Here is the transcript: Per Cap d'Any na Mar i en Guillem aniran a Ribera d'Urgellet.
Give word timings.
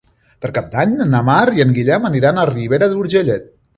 Per 0.45 0.49
Cap 0.53 0.69
d'Any 0.75 0.95
na 1.11 1.21
Mar 1.29 1.37
i 1.59 1.63
en 1.65 1.75
Guillem 1.75 2.07
aniran 2.11 2.41
a 2.41 2.47
Ribera 2.53 2.89
d'Urgellet. 2.95 3.47